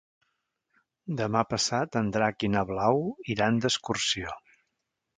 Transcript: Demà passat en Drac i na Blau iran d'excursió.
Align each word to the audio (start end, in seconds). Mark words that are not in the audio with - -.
Demà 1.19 1.43
passat 1.51 1.99
en 2.03 2.11
Drac 2.17 2.49
i 2.49 2.51
na 2.57 2.65
Blau 2.73 3.07
iran 3.37 3.65
d'excursió. 3.67 4.39